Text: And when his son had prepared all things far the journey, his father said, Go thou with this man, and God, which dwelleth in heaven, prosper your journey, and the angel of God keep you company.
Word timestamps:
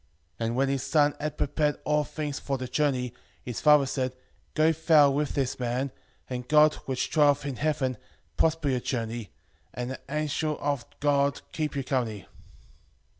And 0.39 0.55
when 0.55 0.67
his 0.67 0.81
son 0.81 1.13
had 1.19 1.37
prepared 1.37 1.77
all 1.83 2.03
things 2.03 2.39
far 2.39 2.57
the 2.57 2.67
journey, 2.67 3.13
his 3.43 3.61
father 3.61 3.85
said, 3.85 4.13
Go 4.55 4.71
thou 4.71 5.11
with 5.11 5.35
this 5.35 5.59
man, 5.59 5.91
and 6.27 6.47
God, 6.47 6.73
which 6.87 7.11
dwelleth 7.11 7.45
in 7.45 7.57
heaven, 7.57 7.97
prosper 8.35 8.69
your 8.69 8.79
journey, 8.79 9.29
and 9.75 9.91
the 9.91 9.99
angel 10.09 10.57
of 10.59 10.85
God 11.01 11.41
keep 11.51 11.75
you 11.75 11.83
company. 11.83 12.25